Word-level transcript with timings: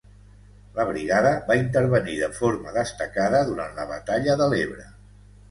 La 0.77 0.85
brigada 0.91 1.33
va 1.49 1.57
intervenir 1.59 2.15
de 2.21 2.31
forma 2.39 2.73
destacada 2.79 3.43
durant 3.53 3.79
la 3.83 3.87
batalla 3.93 4.41
de 4.43 4.51
l'Ebre. 4.57 4.91